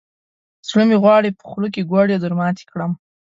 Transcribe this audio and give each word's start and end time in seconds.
زړه 0.67 0.83
مې 0.87 0.97
غواړي، 1.03 1.29
په 1.37 1.43
خوله 1.49 1.69
کې 1.73 1.87
ګوړې 1.91 2.15
درماتې 2.19 2.63
کړم. 2.71 2.91